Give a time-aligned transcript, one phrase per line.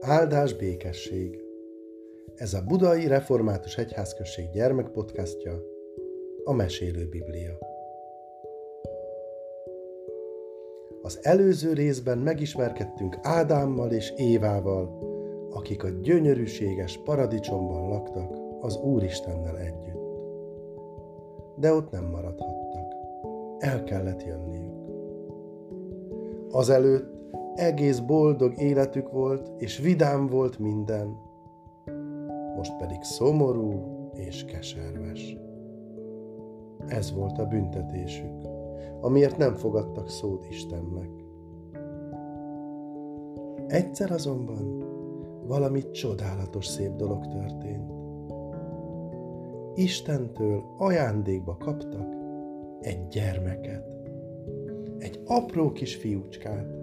[0.00, 1.44] Áldás békesség!
[2.34, 5.62] Ez a Budai Református Egyházközség gyermekpodcastja,
[6.44, 7.58] a Mesélő Biblia.
[11.02, 14.98] Az előző részben megismerkedtünk Ádámmal és Évával,
[15.50, 20.00] akik a gyönyörűséges paradicsomban laktak az Úristennel együtt.
[21.56, 22.94] De ott nem maradhattak.
[23.58, 24.74] El kellett jönniük.
[26.50, 27.19] Azelőtt
[27.60, 31.16] egész boldog életük volt, és vidám volt minden,
[32.56, 33.72] most pedig szomorú
[34.14, 35.36] és keserves.
[36.86, 38.42] Ez volt a büntetésük,
[39.00, 41.10] amiért nem fogadtak szót Istennek.
[43.66, 44.84] Egyszer azonban
[45.46, 47.92] valami csodálatos szép dolog történt.
[49.74, 52.08] Istentől ajándékba kaptak
[52.80, 53.84] egy gyermeket,
[54.98, 56.79] egy apró kis fiúcskát,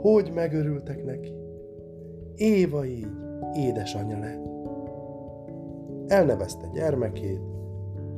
[0.00, 1.32] hogy megörültek neki.
[2.34, 3.08] Éva így
[3.54, 4.44] édesanyja lett.
[6.06, 7.40] Elnevezte gyermekét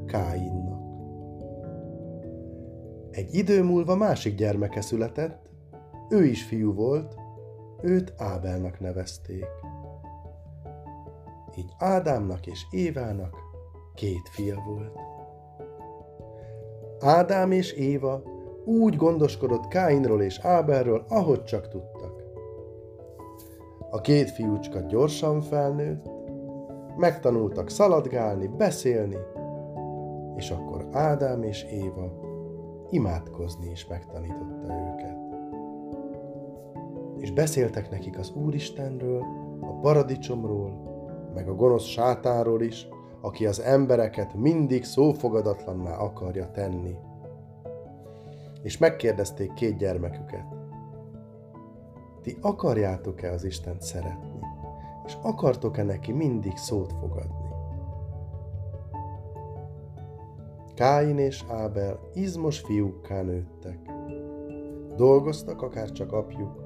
[0.07, 0.83] Káinnak.
[3.11, 5.51] Egy idő múlva másik gyermeke született,
[6.11, 7.15] ő is fiú volt,
[7.83, 9.47] őt Ábelnak nevezték.
[11.57, 13.37] Így Ádámnak és Évának
[13.95, 14.99] két fia volt.
[17.01, 18.23] Ádám és Éva
[18.69, 22.23] úgy gondoskodott Káinról és Ábelről, ahogy csak tudtak.
[23.91, 26.11] A két fiúcska gyorsan felnőtt,
[26.97, 29.17] megtanultak szaladgálni, beszélni,
[30.37, 32.13] és akkor Ádám és Éva
[32.91, 35.17] imádkozni is megtanította őket.
[37.19, 39.23] És beszéltek nekik az Úristenről,
[39.61, 40.73] a paradicsomról,
[41.35, 42.89] meg a gonosz sátáról is,
[43.21, 46.97] aki az embereket mindig szófogadatlanná akarja tenni
[48.63, 50.57] és megkérdezték két gyermeküket.
[52.23, 54.39] Ti akarjátok-e az Istent szeretni,
[55.07, 57.49] és akartok-e neki mindig szót fogadni?
[60.75, 63.79] Káin és Ábel izmos fiúkká nőttek.
[64.97, 66.63] Dolgoztak akár csak apjuk.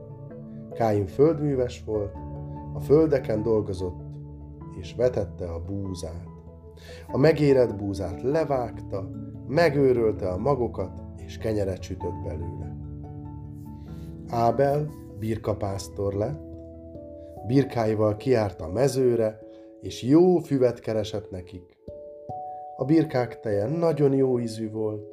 [0.72, 2.14] Káin földműves volt,
[2.75, 4.00] a földeken dolgozott,
[4.81, 6.28] és vetette a búzát.
[7.12, 9.10] A megérett búzát levágta,
[9.47, 11.01] megőrölte a magokat,
[11.32, 12.76] és kenyeret sütött belőle.
[14.28, 14.88] Ábel
[15.19, 16.41] birkapásztor lett,
[17.47, 19.41] birkáival kiárt a mezőre,
[19.81, 21.76] és jó füvet keresett nekik.
[22.76, 25.06] A birkák teje nagyon jó ízű volt.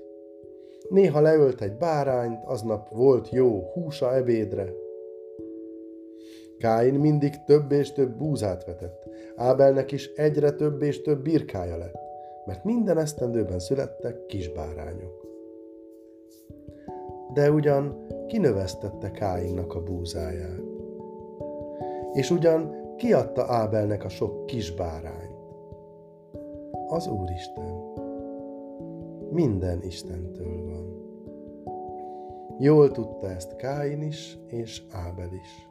[0.90, 4.74] Néha leölt egy bárányt, aznap volt jó húsa ebédre.
[6.58, 9.10] Káin mindig több és több búzát vetett.
[9.36, 12.00] Ábelnek is egyre több és több birkája lett,
[12.46, 15.19] mert minden esztendőben születtek kisbárányok
[17.34, 20.62] de ugyan kinövesztette Káinnak a búzáját.
[22.14, 25.38] És ugyan kiadta Ábelnek a sok kis bárányt.
[26.88, 27.84] Az Úristen.
[29.32, 30.98] Minden Istentől van.
[32.60, 35.70] Jól tudta ezt Káin is, és Ábel is.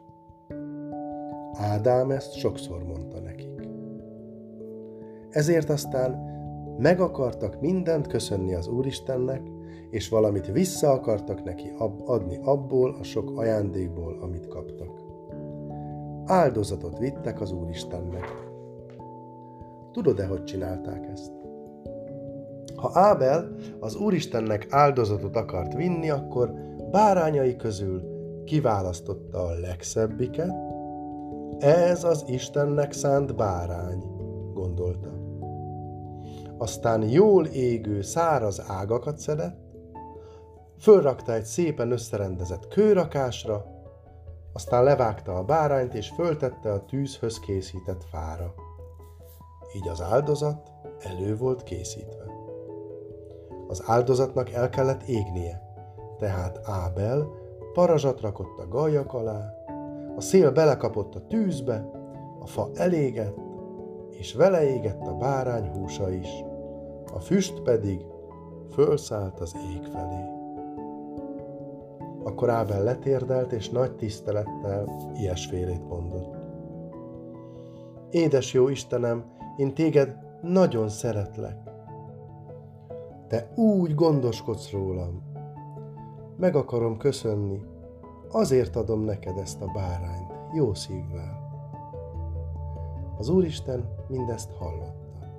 [1.53, 3.67] Ádám ezt sokszor mondta nekik.
[5.29, 6.37] Ezért aztán
[6.77, 9.41] meg akartak mindent köszönni az Úristennek,
[9.89, 11.71] és valamit vissza akartak neki
[12.05, 15.01] adni abból a sok ajándékból, amit kaptak.
[16.25, 18.47] Áldozatot vittek az Úristennek.
[19.91, 21.31] Tudod-e, hogy csinálták ezt?
[22.75, 26.53] Ha Ábel az Úristennek áldozatot akart vinni, akkor
[26.91, 28.01] bárányai közül
[28.45, 30.53] kiválasztotta a legszebbiket.
[31.59, 34.03] Ez az Istennek szánt bárány,
[34.53, 35.09] gondolta.
[36.57, 39.68] Aztán jól égő száraz ágakat szedett,
[40.79, 43.65] fölrakta egy szépen összerendezett kőrakásra,
[44.53, 48.53] aztán levágta a bárányt és föltette a tűzhöz készített fára.
[49.75, 52.25] Így az áldozat elő volt készítve.
[53.67, 55.61] Az áldozatnak el kellett égnie,
[56.17, 57.27] tehát Ábel
[57.73, 59.53] parazsat rakott a gajak alá,
[60.15, 61.89] a szél belekapott a tűzbe,
[62.39, 63.37] a fa elégett,
[64.09, 66.29] és vele égett a bárány húsa is,
[67.13, 68.05] a füst pedig
[68.71, 70.38] fölszállt az ég felé.
[72.29, 76.35] Akkor Ábel letérdelt, és nagy tisztelettel ilyesfélét mondott.
[78.09, 79.25] Édes jó Istenem,
[79.57, 81.57] én téged nagyon szeretlek.
[83.27, 85.21] Te úgy gondoskodsz rólam.
[86.37, 87.61] Meg akarom köszönni,
[88.31, 91.49] azért adom neked ezt a bárányt, jó szívvel.
[93.17, 95.31] Az Úristen mindezt hallotta.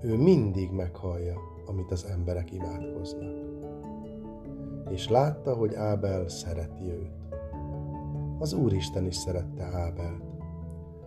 [0.00, 1.36] Ő mindig meghallja,
[1.66, 3.45] amit az emberek imádkoznak
[4.90, 7.14] és látta, hogy Ábel szereti őt.
[8.38, 10.22] az Úristen is szerette Ábelt.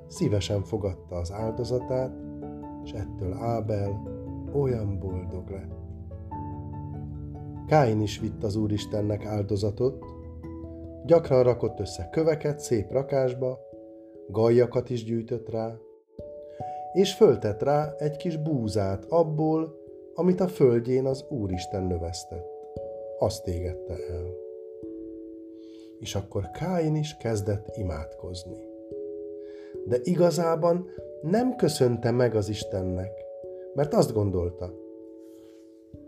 [0.07, 2.11] Szívesen fogadta az áldozatát,
[2.83, 4.01] és ettől Ábel
[4.53, 5.77] olyan boldog lett.
[7.67, 10.05] Káin is vitt az Úristennek áldozatot,
[11.05, 13.59] gyakran rakott össze köveket szép rakásba,
[14.27, 15.75] gajakat is gyűjtött rá,
[16.93, 19.75] és föltett rá egy kis búzát abból,
[20.13, 22.58] amit a földjén az Úristen növesztett.
[23.19, 24.35] Azt égette el.
[25.99, 28.57] És akkor Káin is kezdett imádkozni.
[29.85, 30.89] De igazában
[31.21, 33.11] nem köszönte meg az Istennek,
[33.73, 34.73] mert azt gondolta,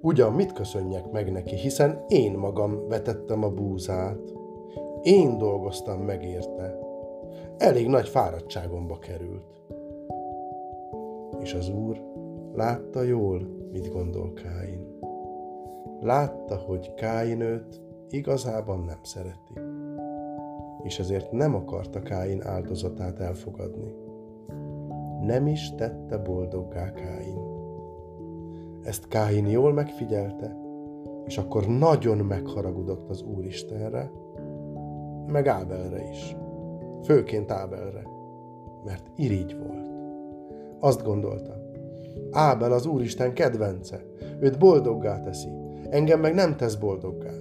[0.01, 4.33] ugyan mit köszönjek meg neki, hiszen én magam vetettem a búzát,
[5.01, 6.79] én dolgoztam meg érte,
[7.57, 9.61] elég nagy fáradtságomba került.
[11.39, 12.01] És az Úr
[12.53, 14.99] látta jól, mit gondol Káin.
[16.03, 19.53] Látta, hogy Káin őt igazában nem szereti,
[20.83, 23.93] és ezért nem akarta Káin áldozatát elfogadni.
[25.25, 27.39] Nem is tette boldoggá Káin.
[28.83, 30.57] Ezt Káin jól megfigyelte,
[31.25, 34.11] és akkor nagyon megharagudott az Úristenre,
[35.27, 36.35] meg Ábelre is.
[37.03, 38.03] Főként Ábelre,
[38.85, 39.89] mert irigy volt.
[40.79, 41.61] Azt gondolta,
[42.31, 44.05] Ábel az Úristen kedvence,
[44.39, 45.60] őt boldoggá teszi,
[45.91, 47.31] engem meg nem tesz boldoggá.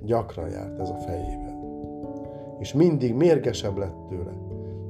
[0.00, 1.54] Gyakran járt ez a fejében.
[2.58, 4.32] És mindig mérgesebb lett tőle.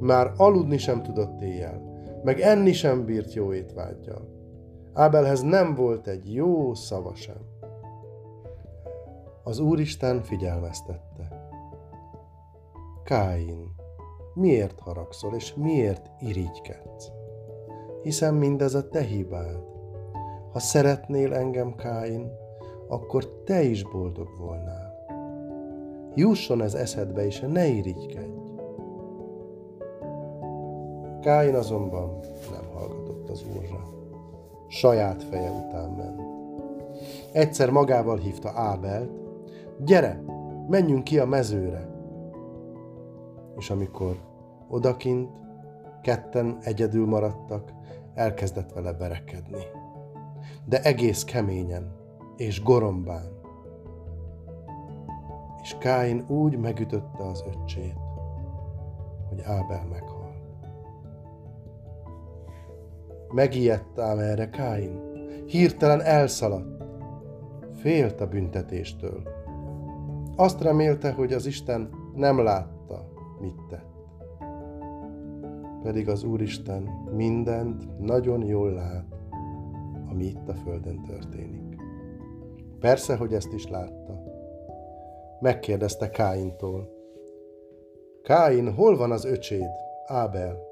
[0.00, 1.82] Már aludni sem tudott éjjel,
[2.22, 4.28] meg enni sem bírt jó étvágyjal.
[4.92, 7.40] Ábelhez nem volt egy jó szava sem.
[9.42, 11.48] Az Úristen figyelmeztette.
[13.04, 13.74] Káin,
[14.34, 17.10] miért haragszol, és miért irigykedsz?
[18.02, 19.75] Hiszen mindez a te hibád.
[20.56, 22.32] Ha szeretnél engem, Káin,
[22.88, 25.04] akkor te is boldog volnál.
[26.14, 28.32] Jusson ez eszedbe, és ne irigykedj.
[31.20, 32.18] Káin azonban
[32.50, 33.88] nem hallgatott az úrra.
[34.68, 36.20] Saját feje után ment.
[37.32, 39.10] Egyszer magával hívta Ábelt,
[39.78, 40.22] gyere,
[40.68, 41.88] menjünk ki a mezőre.
[43.56, 44.16] És amikor
[44.68, 45.30] odakint
[46.02, 47.72] ketten egyedül maradtak,
[48.14, 49.84] elkezdett vele verekedni.
[50.64, 51.94] De egész keményen
[52.36, 53.40] és gorombán.
[55.62, 57.96] És Káin úgy megütötte az öccsét,
[59.28, 60.14] hogy Ábel meghalt.
[63.32, 65.00] Megijedt ám erre Káin,
[65.46, 66.84] hirtelen elszaladt,
[67.74, 69.22] félt a büntetéstől.
[70.36, 73.08] Azt remélte, hogy az Isten nem látta,
[73.40, 73.96] mit tett
[75.86, 76.82] pedig az Úristen
[77.16, 79.15] mindent nagyon jól lát,
[80.16, 81.76] ami itt a földön történik.
[82.80, 84.22] Persze, hogy ezt is látta.
[85.40, 86.90] Megkérdezte Káintól.
[88.22, 89.70] Káin, hol van az öcséd,
[90.06, 90.62] Ábel?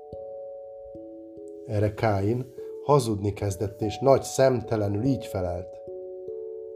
[1.66, 2.52] Erre Káin
[2.84, 5.80] hazudni kezdett, és nagy szemtelenül így felelt.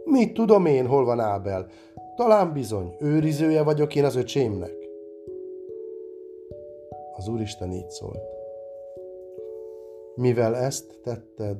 [0.05, 1.67] Mit tudom én, hol van Ábel?
[2.17, 4.77] Talán bizony, őrizője vagyok én az öcsémnek.
[7.17, 8.23] Az Úristen így szólt.
[10.15, 11.57] Mivel ezt tetted,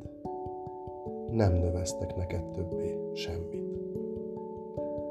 [1.31, 3.67] nem növesztek neked többé semmit.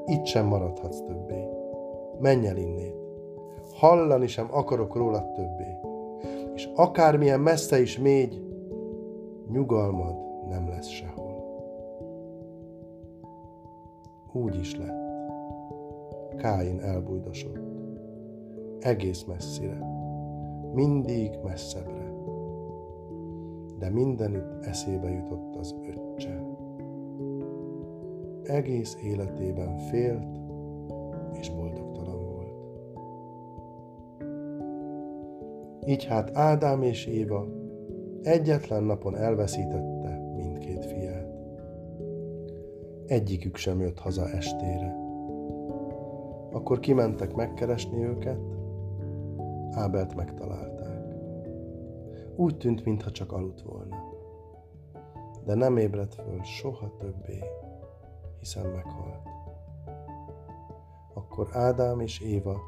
[0.06, 1.48] Itt sem maradhatsz többé.
[2.20, 2.94] Menj el innét.
[3.74, 5.76] Hallani sem akarok rólad többé.
[6.54, 8.46] És akármilyen messze is mégy,
[9.52, 10.16] nyugalmad
[10.48, 11.36] nem lesz sehol.
[14.32, 15.06] Úgy is lett.
[16.36, 17.58] Káin elbújdosott.
[18.80, 19.78] Egész messzire
[20.74, 21.97] mindig messzebbre.
[23.78, 26.42] De mindenütt eszébe jutott az öccse.
[28.42, 30.38] Egész életében félt
[31.32, 32.52] és boldogtalan volt.
[35.86, 37.46] Így hát Ádám és Éva
[38.22, 41.26] egyetlen napon elveszítette mindkét fiát.
[43.06, 44.96] Egyikük sem jött haza estére.
[46.52, 48.40] Akkor kimentek megkeresni őket,
[49.70, 50.77] Ábelt megtalálták.
[52.38, 53.96] Úgy tűnt, mintha csak aludt volna.
[55.44, 57.44] De nem ébredt föl soha többé,
[58.38, 59.28] hiszen meghalt.
[61.14, 62.60] Akkor Ádám és Éva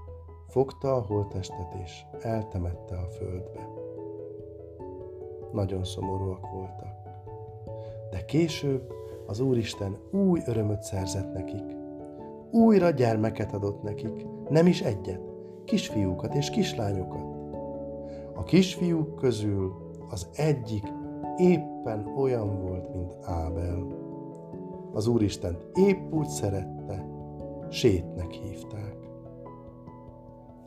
[0.48, 3.68] fogta a holttestet és eltemette a földbe.
[5.52, 6.94] Nagyon szomorúak voltak.
[8.10, 8.92] De később
[9.26, 11.76] az Úristen új örömöt szerzett nekik.
[12.50, 15.22] Újra gyermeket adott nekik, nem is egyet,
[15.64, 17.29] kisfiúkat és kislányokat.
[18.40, 19.72] A kisfiúk közül
[20.08, 20.84] az egyik
[21.36, 23.86] éppen olyan volt, mint Ábel.
[24.92, 27.06] Az Úristent épp úgy szerette,
[27.68, 28.96] sétnek hívták.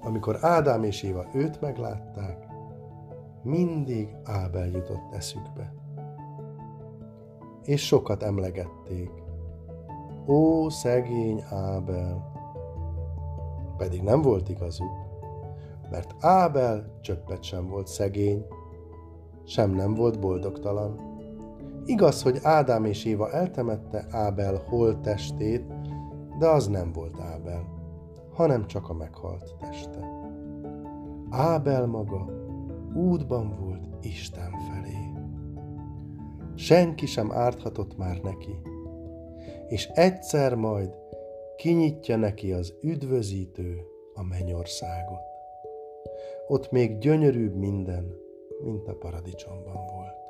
[0.01, 2.47] amikor Ádám és Éva őt meglátták,
[3.43, 5.73] mindig Ábel jutott eszükbe.
[7.63, 9.11] És sokat emlegették.
[10.27, 12.31] Ó, szegény Ábel!
[13.77, 15.12] Pedig nem volt igazuk,
[15.93, 18.45] mert Ábel csöppet sem volt szegény,
[19.45, 20.99] sem nem volt boldogtalan.
[21.85, 25.65] Igaz, hogy Ádám és Éva eltemette Ábel holttestét,
[26.39, 27.67] de az nem volt Ábel,
[28.33, 30.09] hanem csak a meghalt teste.
[31.29, 32.25] Ábel maga
[32.93, 35.11] útban volt Isten felé.
[36.55, 38.59] Senki sem árthatott már neki,
[39.67, 40.95] és egyszer majd
[41.55, 43.81] kinyitja neki az üdvözítő
[44.13, 45.32] a mennyországot.
[46.47, 48.17] Ott még gyönyörűbb minden,
[48.63, 50.22] mint a paradicsomban volt.